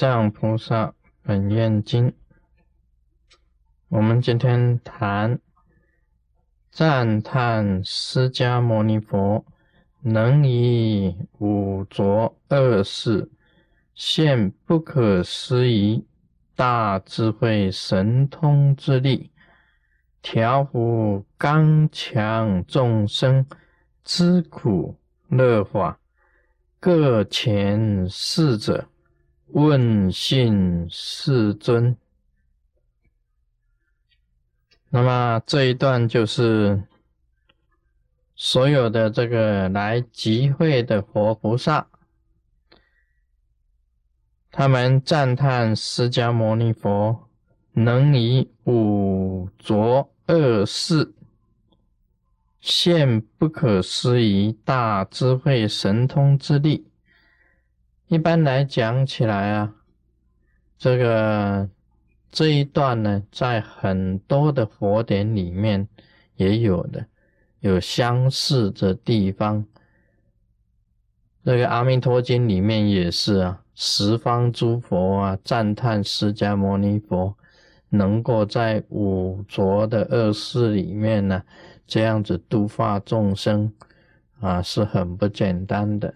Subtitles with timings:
[0.00, 2.14] 藏菩萨本愿经，
[3.90, 5.38] 我们今天谈
[6.70, 9.44] 赞叹释迦牟尼佛
[10.00, 13.30] 能以五浊恶世
[13.94, 16.06] 现不可思议
[16.56, 19.30] 大智慧神通之力，
[20.22, 23.44] 调伏刚强众生
[24.02, 24.96] 之苦
[25.28, 26.00] 乐法，
[26.80, 28.89] 各前世者。
[29.52, 31.96] 问信世尊，
[34.90, 36.84] 那么这一段就是
[38.36, 41.88] 所有的这个来集会的活菩萨，
[44.50, 47.28] 他们赞叹释迦牟尼佛
[47.72, 51.12] 能以五浊恶世
[52.60, 56.89] 现不可思议大智慧神通之力。
[58.10, 59.72] 一般来讲起来啊，
[60.76, 61.70] 这个
[62.32, 65.86] 这一段呢，在很多的佛典里面
[66.34, 67.06] 也有的，
[67.60, 69.64] 有相似的地方。
[71.44, 77.32] 这个《阿弥陀经》里面也是啊，十方诸佛啊赞叹释迦牟尼佛
[77.90, 81.40] 能够在五浊的恶世里面呢，
[81.86, 83.72] 这样子度化众生
[84.40, 86.12] 啊，是很不简单的。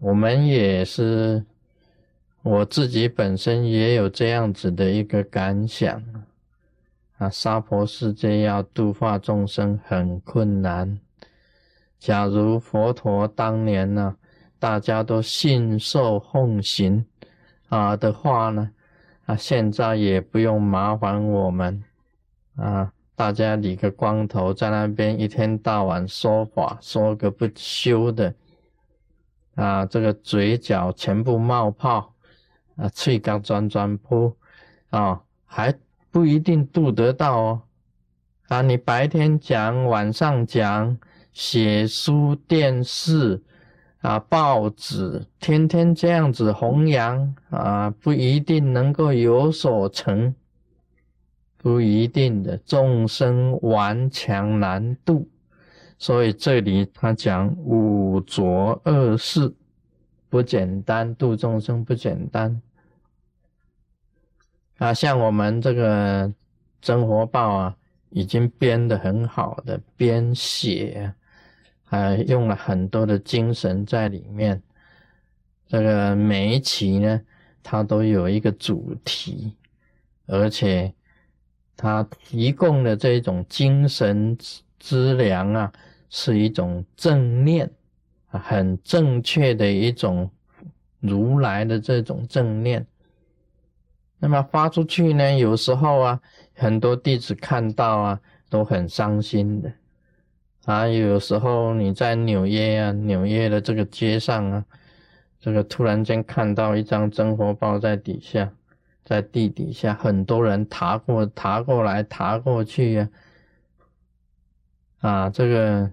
[0.00, 1.44] 我们也是，
[2.42, 6.00] 我自己本身也有这样子的一个感想
[7.16, 7.28] 啊。
[7.28, 11.00] 娑婆世界要度化众生很困难。
[11.98, 14.14] 假如佛陀当年呢，
[14.60, 17.04] 大家都信受奉行
[17.68, 18.70] 啊的话呢，
[19.26, 21.82] 啊，现在也不用麻烦我们
[22.54, 28.32] 啊，大家理个光头在那边一天到晚说法，说个不休的。
[29.58, 32.14] 啊，这个嘴角全部冒泡，
[32.76, 34.36] 啊，脆刚转转扑，
[34.90, 35.74] 啊，还
[36.12, 37.62] 不一定度得到哦。
[38.46, 40.96] 啊，你白天讲，晚上讲，
[41.32, 43.42] 写书、电视，
[44.00, 50.32] 啊，报纸，天天这样子弘扬，啊，不一定能够有所成，
[51.56, 55.28] 不一定的，众生顽强难度。
[55.98, 59.52] 所以这里他讲五浊恶世
[60.28, 62.62] 不简单，度众生不简单
[64.78, 64.94] 啊！
[64.94, 66.32] 像我们这个
[66.80, 67.76] 真活报啊，
[68.10, 71.12] 已经编的很好的编写，
[71.82, 74.62] 还用了很多的精神在里面。
[75.66, 77.20] 这个每一期呢，
[77.62, 79.52] 它都有一个主题，
[80.26, 80.94] 而且
[81.76, 84.38] 它提供的这种精神
[84.78, 85.72] 资粮啊。
[86.10, 87.70] 是一种正念，
[88.26, 90.30] 很正确的一种
[91.00, 92.86] 如来的这种正念。
[94.18, 96.20] 那么发出去呢，有时候啊，
[96.54, 99.72] 很多弟子看到啊，都很伤心的
[100.64, 100.88] 啊。
[100.88, 104.64] 有时候你在纽约啊，纽约的这个街上啊，
[105.38, 108.50] 这个突然间看到一张真活报在底下，
[109.04, 113.08] 在地底下，很多人爬过、爬过来、爬过去呀，
[115.00, 115.90] 啊，这个。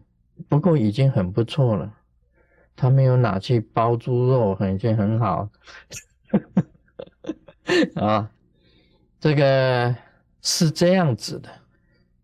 [0.48, 1.94] 不过已经很不错了，
[2.76, 5.50] 他没有拿去包猪肉，已经很好。
[7.96, 8.30] 啊，
[9.20, 9.96] 这个
[10.42, 11.50] 是这样子的，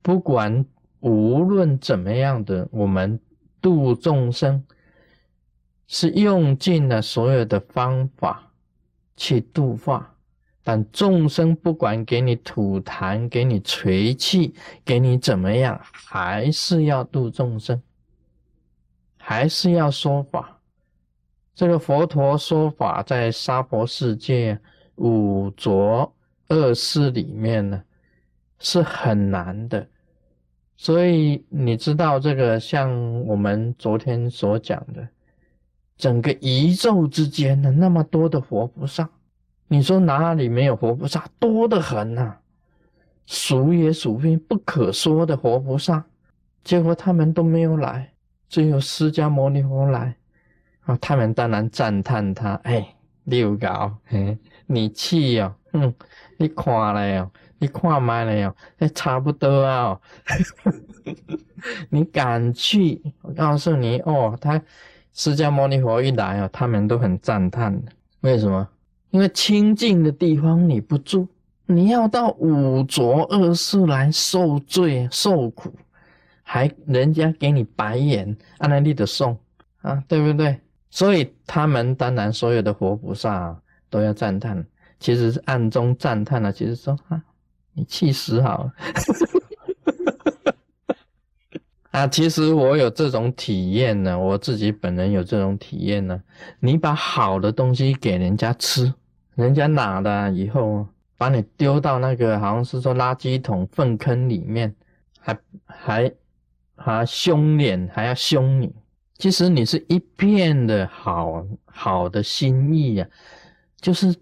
[0.02, 0.66] 不管
[1.00, 3.20] 无论怎么样的，我们
[3.62, 4.64] 度众生
[5.88, 8.52] 是用尽了所有的方法
[9.16, 10.16] 去度化，
[10.64, 14.54] 但众生不管给你吐痰，给你捶气，
[14.86, 17.82] 给你怎么样，还是要度众生。
[19.24, 20.59] 还是要说法，
[21.54, 24.59] 这个佛陀说法在娑婆世界
[24.96, 26.12] 五浊
[26.50, 27.82] 恶世里面呢，
[28.59, 29.88] 是很难的。
[30.76, 32.91] 所以你知道这个，像
[33.28, 35.08] 我们昨天所讲的，
[35.96, 39.08] 整个宇宙之间的那么多的活菩萨，
[39.68, 41.29] 你说哪里没有活菩萨？
[41.40, 42.35] 多得很呐，
[43.28, 46.03] 数也数不不可说的活菩萨，
[46.64, 48.12] 结果他们都没有来。
[48.52, 50.14] 只有释迦牟尼佛来
[50.82, 52.56] 啊，他们当然赞叹他。
[52.66, 52.86] 哎，
[53.24, 55.94] 六搞，嘿，你去哦，嗯，
[56.36, 59.98] 你看了哦，你看买了哦，哎，差不多啊。
[61.90, 63.02] 你敢去？
[63.22, 64.62] 我告诉你哦，他
[65.14, 67.82] 释迦牟尼佛一来哦，他们都很赞叹。
[68.20, 68.68] 为什么？
[69.12, 71.26] 因为清净的地方你不住，
[71.68, 75.74] 你要到五浊恶世来受罪受苦。
[76.53, 79.40] 还人家给你白眼，阿难利的送
[79.84, 80.59] 啊，对不对？
[80.90, 83.58] 所以他们当然所有的活菩萨
[83.90, 84.62] 都要赞叹，
[85.00, 86.52] 其实是暗中赞叹了。
[86.52, 87.24] 其实说啊，
[87.72, 88.74] 你气死好了。
[91.92, 96.22] 啊，其实我有这种体验呢，我自己本人有这种体验呢。
[96.59, 98.94] 你把好的东西给人家吃，
[99.36, 100.86] 人家拿了以后，
[101.18, 104.76] 把你丢到那个好像是说垃圾桶粪坑里面，
[105.18, 106.12] 还还
[106.84, 108.74] 还凶脸，还要凶你。
[109.18, 113.08] 其实你是一片的好好的心意呀，
[113.80, 114.16] 就是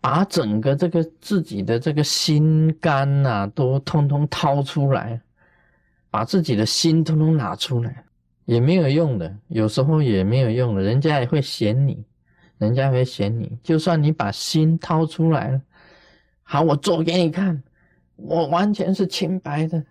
[0.00, 5.20] 把整个这个自己的这个心肝呐，都通通掏出来。
[6.10, 8.04] 把自己的心通通拿出来，
[8.44, 9.34] 也没有用的。
[9.48, 12.04] 有时候也没有用的，人家也会嫌你，
[12.58, 13.58] 人家会嫌你。
[13.62, 15.62] 就算你把心掏出来了，
[16.42, 17.62] 好，我做给你看，
[18.16, 19.82] 我完全是清白的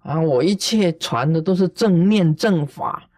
[0.00, 0.20] 啊！
[0.20, 3.08] 我一切传的都是正念正法，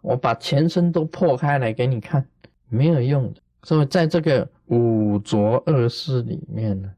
[0.00, 2.26] 我把全身都破开来给你看，
[2.68, 3.40] 没有用的。
[3.62, 6.90] 所以在这个五浊恶世里面呢，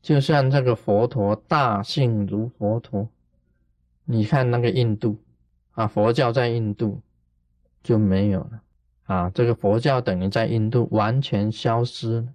[0.00, 3.08] 就像这个佛陀大性如佛陀。
[4.04, 5.18] 你看那个印度
[5.72, 7.00] 啊，佛教在印度
[7.82, 8.62] 就没有了
[9.04, 12.26] 啊，这个佛教等于在印度完全消失了，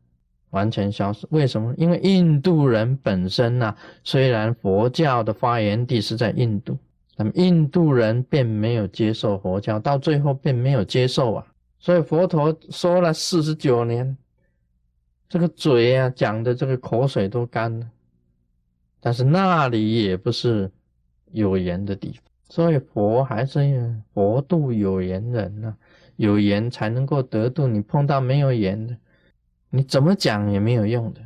[0.52, 1.28] 完全消失。
[1.30, 1.74] 为什么？
[1.78, 6.78] 因为印度人本身呢，虽然佛教的发源地是在印度，
[7.16, 11.46] 那么印度人并没有接受佛教，到最后并没有接受啊。
[11.80, 14.18] 所以佛陀说了四十九年，
[15.28, 17.88] 这个嘴啊讲的这个口水都干了，
[19.00, 20.72] 但是那里也不是。
[21.32, 25.78] 有缘的地方，所以佛还是佛度有缘人呢，
[26.16, 27.68] 有缘才能够得度。
[27.68, 28.98] 你碰到没有缘的，
[29.70, 31.22] 你怎么讲也没有用的。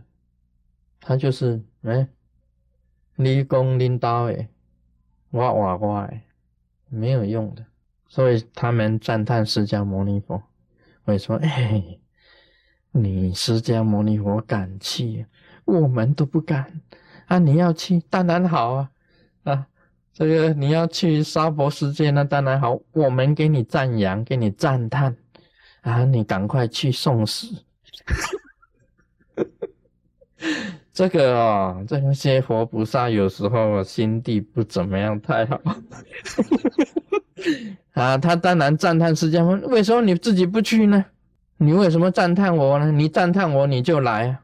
[1.00, 2.08] 他就是哎，
[3.16, 4.48] 你公领导哎，
[5.32, 6.24] 我我我哎，
[6.90, 7.66] 没有用的。
[8.08, 10.42] 所以他们赞叹释迦牟尼佛，
[11.04, 11.84] 会说 哎，
[12.92, 15.26] 你释迦牟尼佛敢去，
[15.66, 16.82] 我们都不敢
[17.26, 17.40] 啊！
[17.40, 18.92] 你要去，当然好啊
[19.44, 19.68] 啊！
[20.14, 25.18] 这个你要去娑婆世界，那当然好，我们给你赞扬，给你赞叹
[25.82, 26.06] 啊！
[26.06, 27.48] 你赶快去送死。
[30.94, 35.60] 这个啊，这些佛菩萨有时候心地不怎么样太好
[37.94, 38.18] 啊。
[38.18, 41.06] 他当然赞叹释迦牟，为什么你自己不去呢？
[41.58, 42.92] 你为什么赞叹我呢？
[42.92, 44.42] 你赞叹我，你就来啊！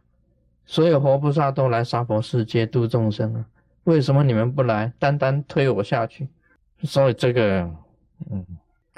[0.65, 3.45] 所有佛菩萨都来娑婆世界度众生啊。
[3.83, 4.91] 为什么你们不来？
[4.99, 6.29] 单单推我下去，
[6.83, 7.69] 所以这个，
[8.31, 8.45] 嗯，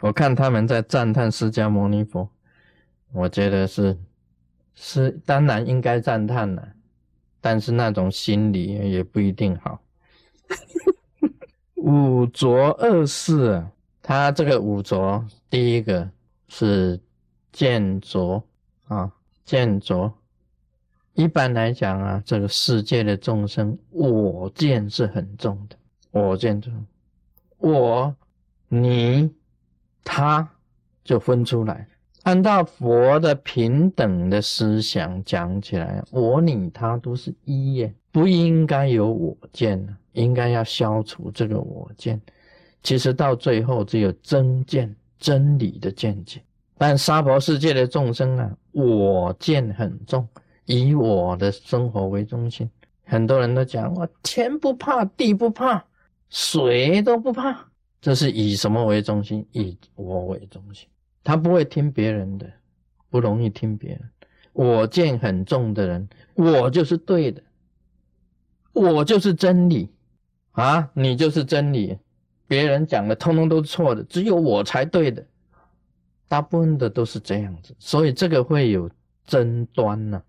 [0.01, 2.29] 我看他们在赞叹释迦牟尼佛，
[3.13, 3.97] 我觉得是
[4.75, 6.67] 是当然应该赞叹了，
[7.39, 9.81] 但是那种心理也不一定好。
[11.75, 13.65] 五浊二世，
[14.01, 16.09] 他这个五浊，第一个
[16.47, 16.99] 是
[17.51, 18.43] 见浊
[18.87, 19.11] 啊，
[19.43, 20.13] 见浊。
[21.13, 25.75] 一般来讲啊，这个世界的众生我见是很重的，
[26.11, 26.85] 我见重，
[27.57, 28.15] 我、
[28.69, 29.29] 你、
[30.03, 30.49] 他
[31.03, 31.87] 就分出来。
[32.23, 42.21] 按照佛的平等的思想讲起来，我、你、他都是一耶，不应该有我见，应该要消除这个我见。
[42.83, 46.41] 其实到最后只有真见真理的见解。
[46.77, 50.27] 但娑婆世界的众生啊，我见很重。
[50.65, 52.69] 以我的生活为中心，
[53.03, 55.83] 很多人都讲我天不怕地不怕，
[56.29, 57.67] 水都不怕，
[57.99, 59.45] 这是以什么为中心？
[59.51, 60.87] 以我为中心，
[61.23, 62.51] 他不会听别人的，
[63.09, 64.01] 不容易听别人。
[64.53, 67.41] 我见很重的人，我就是对的，
[68.73, 69.89] 我就是真理
[70.51, 71.97] 啊，你就是真理，
[72.47, 75.25] 别人讲的通通都是错的，只有我才对的，
[76.27, 78.89] 大部分的都是这样子，所以这个会有
[79.25, 80.21] 争端呢。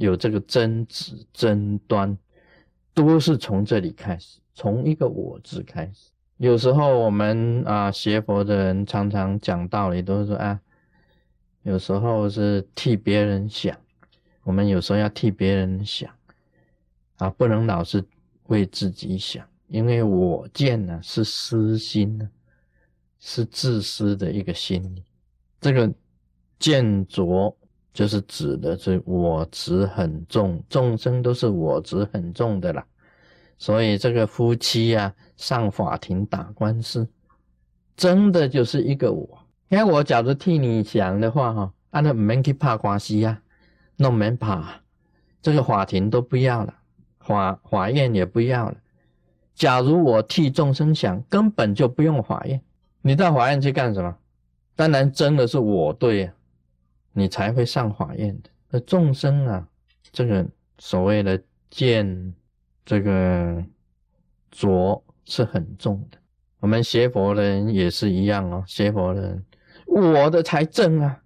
[0.00, 2.16] 有这个争执、争端，
[2.94, 6.12] 都是从这里开始，从一个“我”字开始。
[6.38, 10.60] 有时候我们啊，学佛的人常常讲道理，都是说啊，
[11.62, 13.76] 有时候是替别人想，
[14.44, 16.10] 我们有时候要替别人想
[17.16, 18.02] 啊，不能老是
[18.44, 22.30] 为自己想，因为我见呢是私心呢，
[23.20, 25.04] 是自私的一个心理，
[25.60, 25.92] 这个
[26.58, 27.54] 见着。
[27.90, 32.86] 就是指的是我执很重，众生都是我执很重的啦。
[33.58, 37.06] 所以这个夫妻啊，上法庭打官司，
[37.96, 39.38] 真的就是一个我。
[39.68, 43.42] 因为我假如替你想的话，哈，那不免去怕关系呀，
[43.96, 44.80] 弄免怕，
[45.42, 46.74] 这个法庭都不要了，
[47.18, 48.76] 法法院也不要了。
[49.54, 52.62] 假如我替众生想，根本就不用法院。
[53.02, 54.16] 你到法院去干什么？
[54.76, 56.32] 当然真的是我对呀。
[57.12, 59.66] 你才会上法院的，那众生啊，
[60.12, 60.46] 这个
[60.78, 62.32] 所谓的见，
[62.88, 63.62] 这个
[64.50, 66.16] 浊是很重的。
[66.58, 69.44] 我们学佛的人也是一样哦，学佛的人，
[69.86, 71.20] 我的才正啊，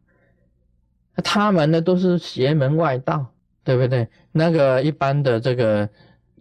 [1.22, 4.08] 他们呢都是邪门外道，对不对？
[4.32, 5.88] 那个一般的这个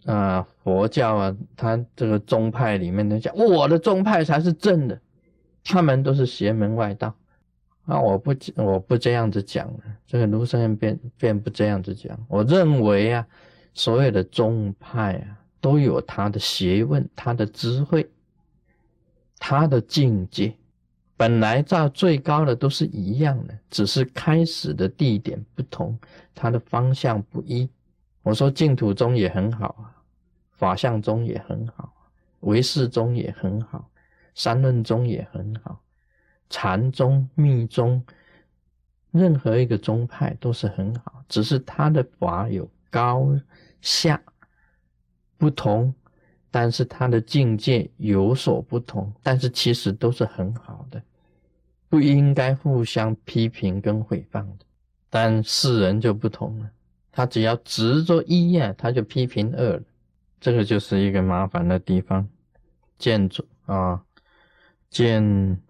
[0.06, 5.00] 啊佛教啊，他这个宗派里面的讲，我的宗派才是正的，
[5.62, 7.14] 他们都是邪门外道。
[7.86, 9.72] 啊，我不我不这样子讲
[10.04, 12.18] 这个卢生便便不这样子讲。
[12.28, 13.24] 我认为啊，
[13.74, 18.10] 所有的宗派啊，都有他的学问、他的智慧、
[19.38, 20.54] 他的境界，
[21.16, 25.98] 本来在最高的都是一样的，只是开始的地点不同，
[26.34, 27.68] 它的方向不一。
[28.22, 29.94] 我说净土宗也很好啊，
[30.52, 31.92] 法相宗也很好，
[32.40, 33.90] 唯识宗也很好，
[34.34, 35.80] 三论宗也很好。
[36.50, 38.04] 禅宗、密宗，
[39.10, 43.34] 任何一个宗派都是很好，只是他的法有高
[43.82, 44.22] 下
[45.36, 45.94] 不同，
[46.50, 51.02] 但是他的境界有所不同，但是其实都是很好的，
[51.90, 54.64] 不应该互相批评跟诽谤的。
[55.10, 56.70] 但世人就不同了，
[57.10, 59.82] 他只要执着一呀，他就批评二了，
[60.40, 62.26] 这个就是一个麻烦的地方。
[62.96, 64.02] 见着啊，
[64.88, 65.60] 见。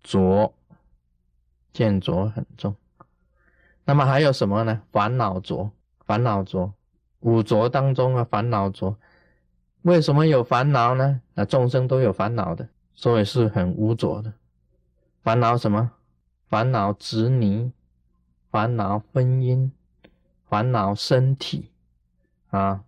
[0.00, 0.54] 浊，
[1.74, 2.74] 见浊很重。
[3.84, 4.80] 那么还有什么呢？
[4.90, 5.70] 烦恼浊，
[6.06, 6.72] 烦恼浊，
[7.20, 8.96] 五浊当中啊，烦恼浊。
[9.82, 11.20] 为什么有烦恼呢？
[11.34, 14.32] 啊众生都有烦恼的，所以是很污浊的。
[15.22, 15.90] 烦恼什么？
[16.46, 17.72] 烦恼执泥，
[18.50, 19.70] 烦恼婚姻，
[20.48, 21.70] 烦恼身体
[22.50, 22.84] 啊，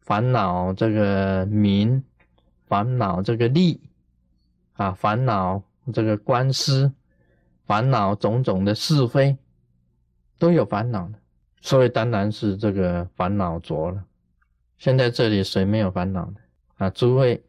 [0.00, 2.02] 烦恼这个名，
[2.66, 3.80] 烦恼这个利
[4.74, 5.62] 啊，烦恼。
[5.92, 6.90] 这个官司，
[7.66, 9.36] 烦恼种种的是非，
[10.38, 11.18] 都有烦恼的，
[11.64, 14.04] 所以当然是这个烦恼浊了。
[14.76, 16.34] 现在这里谁没有烦恼的
[16.76, 16.90] 啊？
[16.90, 17.42] 诸位，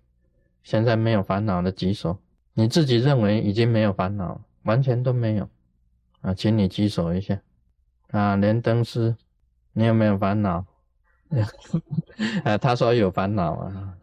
[0.64, 2.18] 现在没有烦恼的举手。
[2.54, 5.50] 你自己认为已经没有烦恼，完全都没有
[6.22, 6.34] 啊？
[6.34, 7.42] 请你举手一下
[8.12, 8.38] 啊！
[8.38, 9.18] 莲灯师，
[9.74, 10.66] 你有没有烦恼？
[12.46, 13.98] 啊，他说有烦恼啊。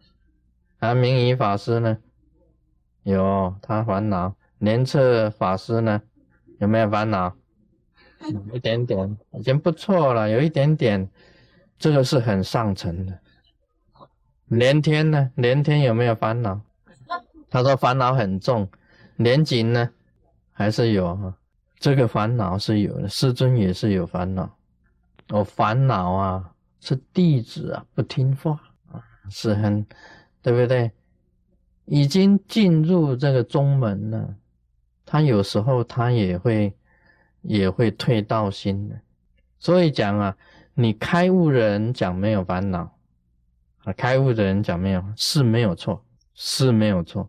[0.80, 1.96] 啊，明仪法师呢？
[3.04, 6.02] 有他烦恼，莲策法师呢？
[6.58, 7.34] 有没有烦恼？
[8.30, 10.28] 有一点点，已经不错了。
[10.28, 11.08] 有一点点，
[11.78, 13.18] 这个是很上层的。
[14.46, 15.30] 连天呢？
[15.36, 16.60] 连天有没有烦恼？
[17.50, 18.68] 他说烦恼很重。
[19.16, 19.90] 连锦呢？
[20.52, 21.36] 还是有哈？
[21.78, 23.08] 这个烦恼是有的。
[23.08, 24.56] 师尊也是有烦恼。
[25.30, 28.60] 我烦恼啊，是弟子啊，不听话
[28.90, 29.84] 啊，是很，
[30.42, 30.90] 对不对？
[31.86, 34.34] 已经进入这个宗门了，
[35.04, 36.72] 他有时候他也会
[37.42, 39.00] 也会退道心的，
[39.58, 40.36] 所以讲啊，
[40.74, 42.96] 你开悟的人讲没有烦恼
[43.84, 47.28] 啊，开悟的人讲没有是没有错，是没有错。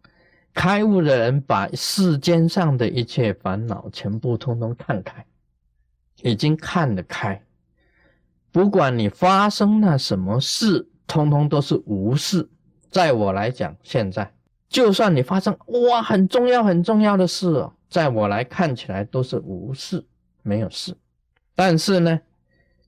[0.53, 5.25] 开悟的人把世间上的一切烦恼全部通通看开，
[6.21, 7.41] 已经看得开，
[8.51, 12.47] 不管你发生了什么事，通通都是无事。
[12.91, 14.31] 在我来讲，现在。
[14.69, 20.03] 就算你发生哇很重要很重要的事哦，在我来看起来都是无事，
[20.41, 20.95] 没有事。
[21.53, 22.19] 但是呢，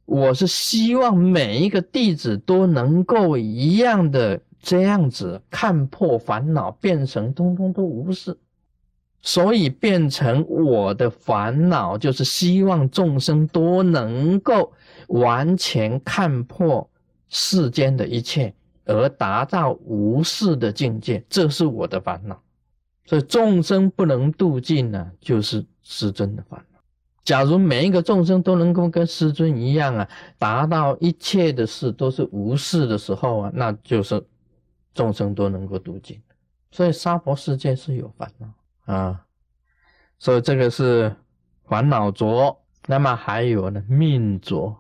[0.06, 8.36] 我是希望每一个弟子都能够一样的这样子看破烦恼，变成通通都无事。
[9.22, 14.74] 所以变成我的烦恼，就是希望众生都能够
[15.10, 16.90] 完全看破
[17.30, 18.52] 世间的一切。
[18.86, 22.42] 而达到无事的境界，这是我的烦恼。
[23.06, 26.80] 所以众生不能度尽呢，就是师尊的烦恼。
[27.24, 34.24] 假如每一个众生都能够跟师尊一样啊，达到一切的事都是无事的时候啊，那就是
[34.94, 36.22] 众生都能够度尽。
[36.72, 39.26] 所以娑婆世界是有烦恼啊，
[40.20, 41.16] 所以这个是
[41.66, 42.60] 烦恼浊。
[42.88, 44.76] 那么还有呢，命浊，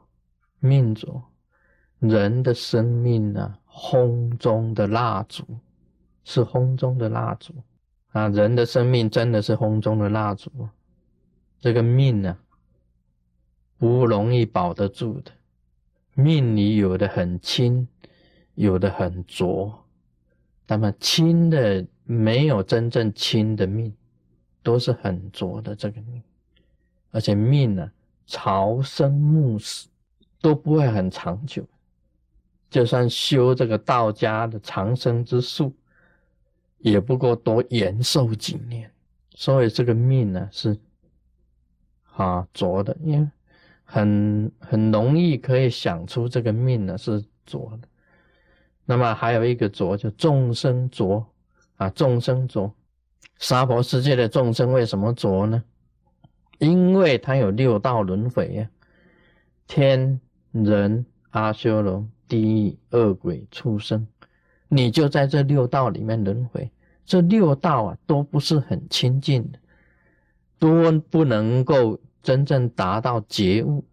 [0.59, 1.23] 命浊，
[1.99, 3.55] 人的生命呢？
[3.77, 5.43] 轰中的蜡烛
[6.23, 7.53] 是轰中的蜡烛
[8.15, 8.29] 啊！
[8.29, 10.49] 人的生命真的是风中的蜡烛，
[11.59, 12.37] 这个命呢
[13.77, 15.33] 不容易保得住的。
[16.13, 17.85] 命里有的很轻，
[18.53, 19.85] 有的很浊，
[20.65, 23.93] 那么轻的没有真正轻的命，
[24.63, 26.23] 都是很浊的这个命，
[27.11, 27.91] 而且命呢
[28.25, 29.89] 朝生暮死
[30.39, 31.67] 都不会很长久。
[32.69, 35.75] 就算修这个道家的长生之术，
[36.85, 38.89] 也不过多延寿几年。
[39.33, 40.77] 所以这个命呢是
[42.13, 43.27] 啊浊的，因为
[43.83, 47.87] 很很容易可以想出这个命呢是浊的。
[48.85, 51.25] 那么还有一个浊，就众生浊
[51.77, 52.71] 啊，众生浊。
[53.39, 55.63] 娑婆世界的众生为什么浊呢？
[56.59, 58.69] 因为他有六道轮回呀，
[59.67, 64.07] 天人阿修罗、地狱、恶鬼、畜生，
[64.69, 66.71] 你就在这六道里面轮回。
[67.05, 69.59] 这六道啊，都不是很清净的，
[70.57, 73.85] 都不能够真正达到觉悟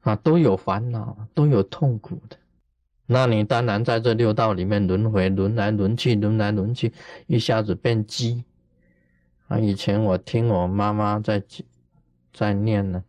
[0.00, 2.36] 啊，都有烦恼，都有痛苦的。
[3.06, 6.92] 那你当然在这六道里面轮回，轮来轮去，轮来轮去，
[7.28, 8.44] 一下子变鸡。
[9.46, 9.60] 啊！
[9.60, 11.40] 以前我听我妈妈在
[12.32, 13.04] 在念呢，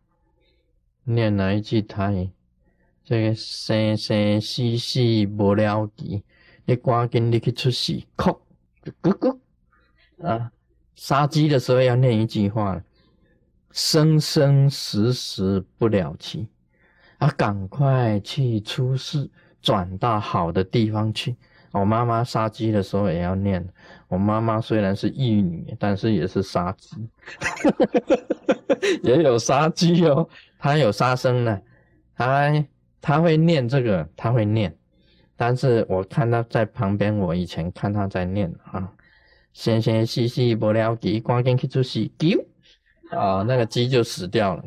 [1.04, 2.30] 念哪一句台语？
[3.04, 6.22] 这个生生世世无了期，
[6.66, 8.40] 你赶紧你去出世，哭
[9.02, 9.40] 咕咕
[10.24, 10.52] 啊！
[10.96, 12.82] 杀鸡的时候要念一句话：
[13.72, 16.48] 生生死死不了期
[17.20, 17.30] 啊！
[17.38, 19.30] 赶快去出世，
[19.62, 21.36] 转到好的地方去。
[21.72, 23.64] 我妈妈杀鸡的时候也要念。
[24.08, 27.08] 我妈妈虽然是义女，但是也是杀鸡，
[29.04, 30.28] 也有杀鸡哦。
[30.58, 31.62] 她有杀生呢，
[32.16, 32.66] 她
[33.00, 34.76] 她会念这个，她会念。
[35.36, 38.92] 但是我看她在旁边，我以前看她在念啊，
[39.58, 42.40] 先先细细不了鸡，赶紧去出死丢
[43.10, 44.64] 啊，那个鸡就死掉了，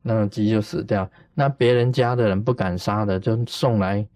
[0.00, 1.06] 那个鸡就死掉。
[1.34, 4.08] 那别人家的人不敢杀的，就送来。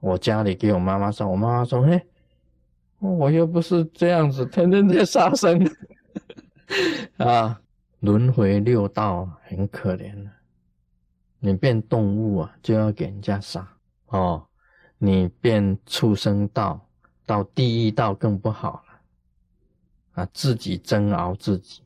[0.00, 2.04] 我家里给我妈妈杀，我妈妈说：“嘿，
[2.98, 5.64] 我又不是这样子，天天在杀生
[7.18, 7.60] 啊，
[8.00, 10.30] 轮回六道很可怜的。
[11.38, 13.64] 你变动物啊，就要给人家杀
[14.06, 14.44] 哦；
[14.98, 16.84] 你变畜生道，
[17.24, 18.83] 到地狱道更不好
[20.14, 21.82] 啊，自己蒸熬自己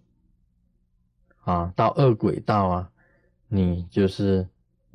[1.44, 2.90] 啊；到恶鬼道啊，
[3.48, 4.48] 你就是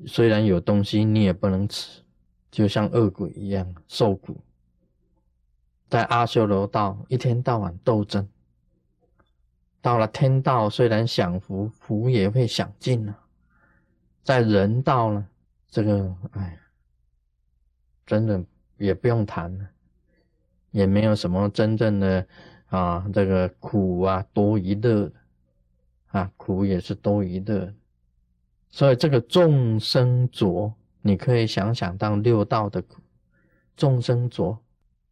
[0.08, 2.02] 虽然有东西，你也不能吃。”
[2.54, 4.40] 就像恶鬼一样受苦，
[5.90, 8.30] 在阿修罗道一天到晚斗争，
[9.82, 13.20] 到了天道虽然享福，福也会享尽了。
[14.22, 15.28] 在人道呢，
[15.68, 16.60] 这个哎，
[18.06, 18.40] 真的
[18.78, 19.68] 也不用谈了，
[20.70, 22.28] 也没有什么真正的
[22.74, 25.12] 啊，这个苦啊多于乐
[26.08, 27.72] 啊，苦也是多于乐，
[28.72, 30.74] 所以这个众生浊。
[31.06, 33.02] 你可以想想当六道的苦，
[33.76, 34.58] 众生浊，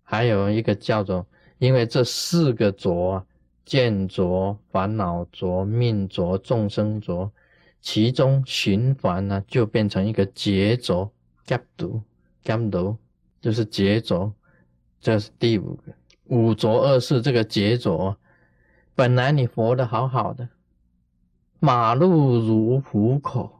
[0.01, 1.27] 还有一个叫做，
[1.59, 3.25] 因为这四个浊啊，
[3.65, 7.31] 见浊、烦恼浊、命浊、众生浊，
[7.81, 11.11] 其中循环呢，就变成一个劫浊，
[11.45, 12.01] 劫毒，
[12.41, 12.97] 劫毒
[13.41, 14.33] 就是劫浊，
[15.01, 15.93] 这是第五个
[16.31, 18.15] 五浊二世，这个劫浊，
[18.95, 20.47] 本来你活得好好的，
[21.59, 23.51] 马路如虎口。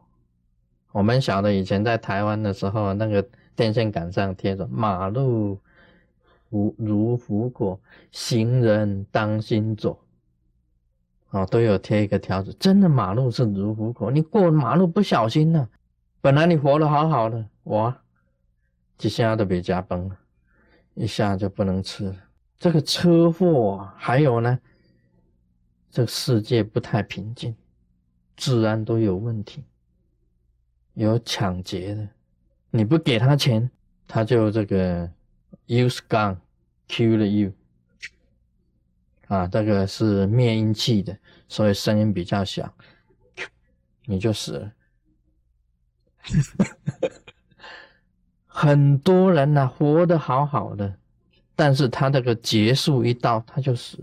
[0.94, 5.60] 我们晓得以前在台湾的时候，那个电线杆上贴着“马路
[6.48, 7.78] 如如虎口，
[8.10, 10.00] 行人当心走”，
[11.32, 12.54] 哦，都有贴一个条子。
[12.54, 15.68] 真的马路是如虎口，你过马路不小心呢，
[16.22, 18.02] 本来你活得好好的，哇，
[19.02, 20.18] 一下都被夹崩了，
[20.94, 22.16] 一下就不能吃了。
[22.62, 24.60] 这个车祸还有呢，
[25.90, 27.56] 这个世界不太平静，
[28.36, 29.64] 治安都有问题。
[30.94, 32.08] 有抢劫的，
[32.70, 33.68] 你不给他钱，
[34.08, 35.12] 他就这个
[35.66, 36.38] use gun
[36.88, 37.52] kill you
[39.28, 42.72] 啊，这个是灭音器的，所以声音比较小，
[44.06, 44.72] 你就死了。
[48.46, 50.96] 很多人呢活得好好的，
[51.56, 54.00] 但是他这个结束一到，他就死。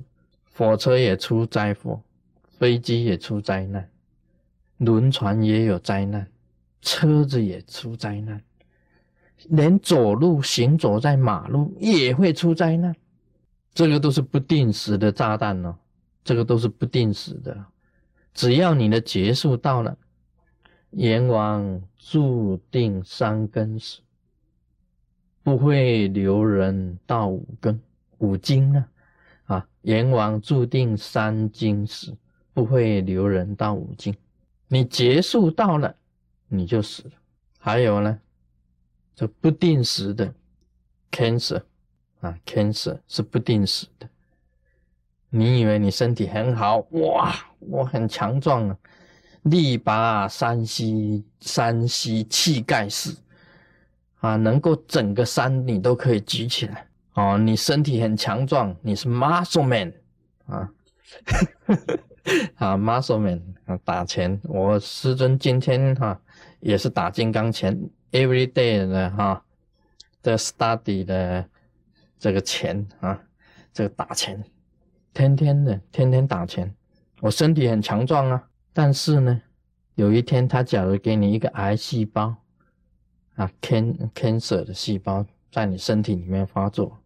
[0.54, 2.02] 火车也出灾祸，
[2.58, 3.88] 飞机也出灾难，
[4.78, 6.26] 轮船也有灾难。
[6.80, 8.40] 车子也出灾难，
[9.48, 12.94] 连走路行走在马路也会出灾难，
[13.74, 15.76] 这个都是不定时的炸弹哦，
[16.22, 17.64] 这个都是不定时的，
[18.32, 19.98] 只要你的结束到了，
[20.90, 24.00] 阎王注定三更死，
[25.48, 27.80] 不会留人到五更
[28.18, 28.88] 五更啊，
[29.46, 32.14] 啊，阎王注定三更死，
[32.52, 34.14] 不会留人到五更，
[34.66, 35.96] 你结束到了。
[36.48, 37.12] 你就死了。
[37.58, 38.18] 还有呢，
[39.14, 40.34] 这不定时的
[41.10, 41.62] cancer
[42.20, 44.06] 啊，cancer 是不定时的。
[45.30, 48.76] 你以为你身体很好哇，我很强壮啊，
[49.44, 53.16] 力拔山兮山兮气盖世
[54.20, 59.92] 啊，能够整个山你都可以举起来哦，你身体很强壮，你是 muscle man
[60.46, 60.70] 啊。
[62.56, 64.38] 啊，muscle man 啊，打钱。
[64.44, 66.20] 我师尊今天哈
[66.60, 67.78] 也是打金刚钱
[68.12, 69.42] ，every day 的哈
[70.22, 71.48] 的 study 的
[72.18, 73.18] 这个钱啊，
[73.72, 74.44] 这个打钱，
[75.14, 76.74] 天天的天天打钱，
[77.20, 79.40] 我身体很强壮啊，但是呢，
[79.94, 82.36] 有一天他假如给你一个癌细胞
[83.38, 86.98] 啊，can cancer 的细胞在你身体里面发作，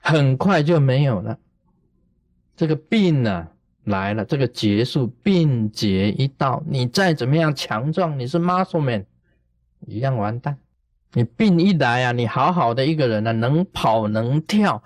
[0.00, 1.36] 很快就没有了，
[2.56, 3.48] 这个病呢？
[3.86, 9.04] 来了，这个结束病结一到，你再怎么样强壮，你是 muscle man，
[9.88, 10.56] 一样完蛋。
[11.14, 14.80] 你病一来啊，你好好的一个人呢，能跑能跳，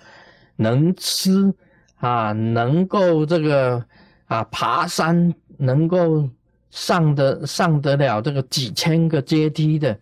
[0.57, 1.53] 能吃
[1.97, 3.85] 啊，能够这个
[4.25, 6.27] 啊爬山，能够
[6.71, 10.01] 上得上得了这个几千个阶梯的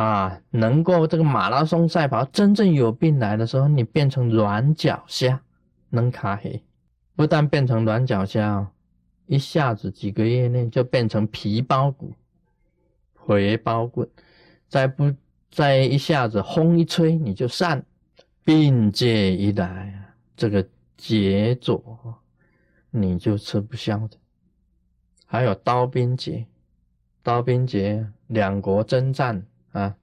[0.00, 2.24] 啊，能够这个马拉松赛跑。
[2.24, 5.42] 真正有病来的时候，你变成软脚虾，
[5.90, 6.62] 能卡黑。
[7.14, 8.66] 不但变成软脚虾，
[9.26, 12.14] 一下子几个月内就变成皮包骨、
[13.12, 14.08] 回包骨，
[14.68, 15.12] 再不
[15.50, 17.84] 再一下子轰一吹你就散，
[18.42, 22.18] 病界一来，这个劫左
[22.90, 24.16] 你就吃不消的。
[25.26, 26.46] 还有刀兵劫，
[27.22, 29.96] 刀兵劫，两国征战啊，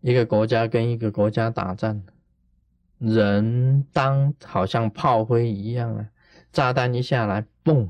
[0.00, 2.02] 一个国家跟一个国家打战，
[2.98, 6.08] 人当好像炮灰一样啊。
[6.50, 7.88] 炸弹一下来，嘣！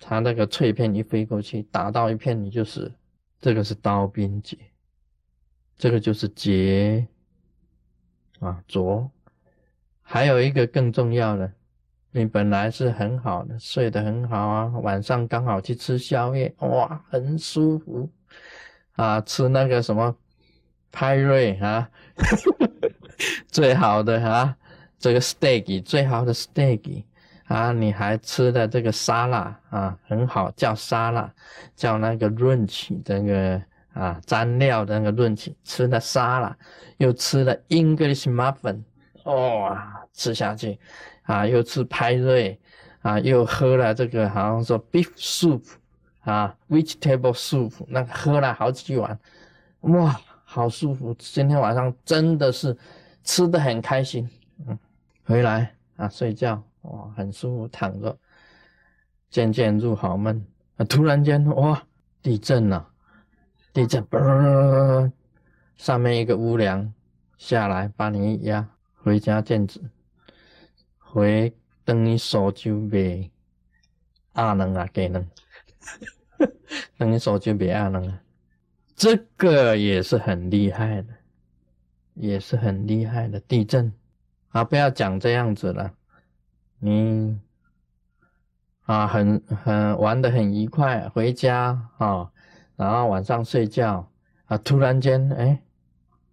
[0.00, 2.92] 他那个碎片一飞过去，打到一片你就死。
[3.40, 4.58] 这个是刀兵劫，
[5.76, 7.06] 这个就是劫
[8.40, 9.08] 啊灼。
[10.02, 11.52] 还有一个更重要的，
[12.10, 18.10] 你本来是很好的，睡得很好啊，晚上刚好去吃宵夜，哇，很舒服
[18.98, 20.14] 啊，吃那个什么
[20.90, 21.88] 派瑞啊，
[23.48, 24.56] 最好的啊，
[24.98, 27.04] 这个 steak 最好的 steak。
[27.48, 31.32] 啊，你还吃的这个沙拉啊，很好，叫沙拉，
[31.74, 33.58] 叫那个润起这个
[33.94, 36.54] 啊蘸料的那个润起，吃的沙拉，
[36.98, 38.82] 又吃了 English muffin，
[39.24, 40.78] 哇，吃下去，
[41.22, 42.60] 啊，又吃派瑞，
[43.00, 45.62] 啊，又喝了这个好像说 beef soup，
[46.28, 49.18] 啊，vegetable soup，那喝了好几碗，
[49.80, 52.76] 哇，好舒服，今天晚上真的是
[53.24, 54.28] 吃的很开心，
[54.66, 54.78] 嗯，
[55.24, 56.62] 回来啊睡觉。
[56.82, 58.16] 哇，很舒服，躺着，
[59.28, 60.46] 渐渐入好梦。
[60.76, 61.82] 啊，突然间，哇，
[62.22, 62.88] 地震了！
[63.72, 65.10] 地震，嘣！
[65.76, 66.92] 上面一个屋梁
[67.36, 69.82] 下来，把你一压，回家见子，
[70.98, 71.52] 回
[71.84, 73.28] 等你手就别
[74.34, 75.28] 阿能啊，给能，
[76.96, 78.22] 等你手机别按了啊，
[78.94, 81.14] 这个也是很厉害的，
[82.14, 83.92] 也是很厉害的地震
[84.50, 84.64] 啊！
[84.64, 85.92] 不要讲这样子了。
[86.78, 87.38] 你
[88.82, 92.30] 啊，很很玩的很愉快，回家啊，
[92.76, 94.10] 然后晚上睡觉
[94.46, 95.62] 啊，突然间哎，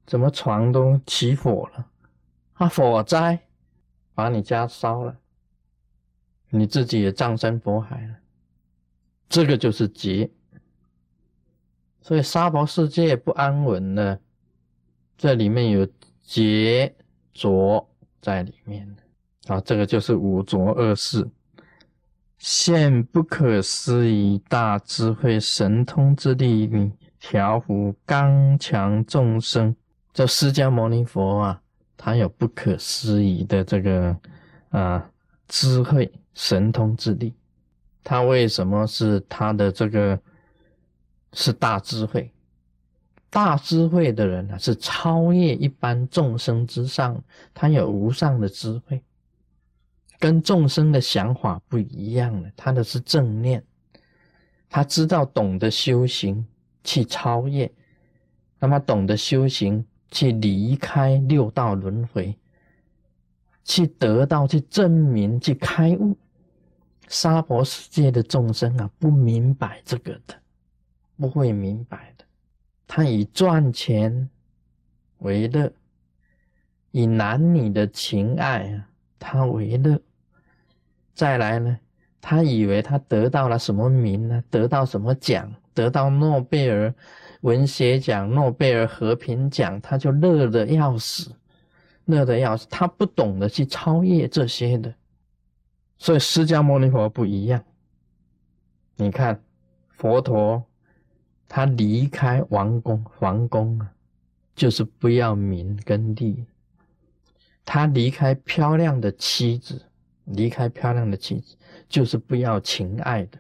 [0.06, 1.86] 怎么床都起火了？
[2.54, 3.40] 啊，火灾
[4.14, 5.18] 把你家烧了，
[6.50, 8.16] 你自己也葬身火海了，
[9.30, 10.30] 这个就是劫。
[12.02, 14.20] 所以沙婆世界不安稳呢，
[15.18, 15.88] 这里面有
[16.22, 16.96] 劫
[17.34, 17.90] 浊
[18.22, 18.96] 在里面
[19.48, 21.28] 啊，这个就是五浊恶世，
[22.38, 29.76] 现不可思议大智慧神通之力，调伏刚强众生。
[30.14, 31.62] 这释迦牟尼佛啊，
[31.98, 34.16] 他有不可思议的这个
[34.70, 35.12] 啊
[35.48, 37.34] 智慧神通之力。
[38.06, 40.18] 他为什么是他的这个
[41.34, 42.32] 是大智慧？
[43.32, 47.20] 大智慧的人呢，是超越一般众生之上，
[47.52, 49.02] 他有无上的智慧。
[50.20, 53.62] 跟众生的想法不一样了，他的是正念，
[54.70, 56.46] 他知道懂得修行
[56.84, 57.70] 去超越，
[58.60, 62.38] 那么懂得修行去离开六道轮回，
[63.64, 66.16] 去得到去证明去开悟。
[67.08, 70.36] 娑婆世界的众生啊，不明白这个的，
[71.18, 72.26] 不会明白的。
[72.88, 74.30] 他以赚钱
[75.20, 75.72] 为乐，
[76.92, 78.88] 以男女的情爱啊。
[79.18, 80.00] 他为乐，
[81.14, 81.80] 再来呢？
[82.22, 84.44] 他以为他得到了什么名呢？
[84.52, 85.52] 得到什么奖？
[85.74, 86.94] 得到诺贝尔
[87.42, 91.32] 文学奖、诺贝尔和平奖，他就乐得要死，
[92.06, 92.68] 乐得要死。
[92.70, 94.94] 他不懂得去超越这些的，
[95.98, 97.64] 所以释迦牟尼佛不一样。
[98.98, 99.42] 你看，
[99.90, 100.64] 佛陀
[101.48, 103.92] 他离开王宫，皇宫啊，
[104.56, 106.46] 就是不要名跟利。
[107.64, 109.82] 他离开漂亮的妻子，
[110.26, 111.56] 离开漂亮的妻子，
[111.90, 113.40] 就是不要情爱的。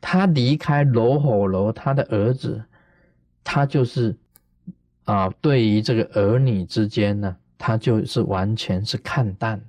[0.00, 2.62] 他离开罗火罗他的儿子
[3.44, 4.16] 他就是
[5.04, 9.60] 啊，对于这个儿女之间呢，他就是完全是看淡，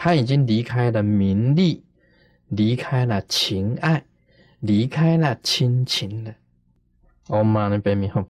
[0.00, 1.82] 他已经离开了名利，
[2.46, 4.04] 离开了情爱，
[4.60, 6.32] 离开了亲情了。
[7.26, 8.26] Om Mani Padme Hum。